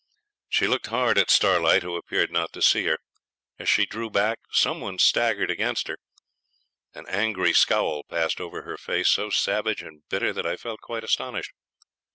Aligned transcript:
She 0.49 0.65
looked 0.65 0.87
hard 0.87 1.19
at 1.19 1.29
Starlight, 1.29 1.83
who 1.83 1.95
appeared 1.95 2.31
not 2.31 2.51
to 2.53 2.61
see 2.63 2.85
her. 2.85 2.97
As 3.59 3.69
she 3.69 3.85
drew 3.85 4.09
back 4.09 4.39
some 4.51 4.81
one 4.81 4.97
staggered 4.97 5.51
against 5.51 5.87
her; 5.89 5.99
an 6.95 7.05
angry 7.07 7.53
scowl 7.53 8.01
passed 8.09 8.41
over 8.41 8.63
her 8.63 8.77
face, 8.77 9.09
so 9.09 9.29
savage 9.29 9.83
and 9.83 10.01
bitter 10.09 10.33
that 10.33 10.47
I 10.47 10.57
felt 10.57 10.81
quite 10.81 11.03
astonished. 11.03 11.51